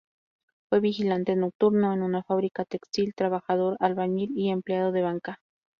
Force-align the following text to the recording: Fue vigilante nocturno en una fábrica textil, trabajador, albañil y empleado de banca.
Fue 0.67 0.79
vigilante 0.79 1.35
nocturno 1.35 1.93
en 1.93 2.01
una 2.01 2.23
fábrica 2.23 2.65
textil, 2.65 3.13
trabajador, 3.13 3.77
albañil 3.79 4.31
y 4.35 4.49
empleado 4.49 4.91
de 4.91 5.03
banca. 5.03 5.37